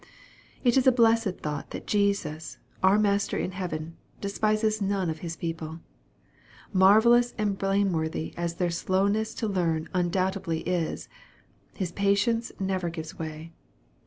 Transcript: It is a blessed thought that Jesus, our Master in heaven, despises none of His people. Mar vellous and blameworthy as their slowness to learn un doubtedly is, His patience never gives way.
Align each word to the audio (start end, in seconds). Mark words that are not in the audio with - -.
It 0.63 0.77
is 0.77 0.87
a 0.87 0.91
blessed 0.91 1.41
thought 1.43 1.69
that 1.69 1.85
Jesus, 1.85 2.57
our 2.81 2.97
Master 2.97 3.37
in 3.37 3.51
heaven, 3.51 3.97
despises 4.19 4.81
none 4.81 5.11
of 5.11 5.19
His 5.19 5.35
people. 5.35 5.79
Mar 6.73 6.99
vellous 6.99 7.35
and 7.37 7.55
blameworthy 7.55 8.33
as 8.35 8.55
their 8.55 8.71
slowness 8.71 9.35
to 9.35 9.47
learn 9.47 9.89
un 9.93 10.09
doubtedly 10.09 10.63
is, 10.65 11.07
His 11.75 11.91
patience 11.91 12.51
never 12.59 12.89
gives 12.89 13.19
way. 13.19 13.53